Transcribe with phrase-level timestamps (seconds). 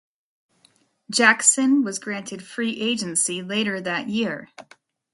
[1.11, 4.49] Jackson was granted free agency later that year.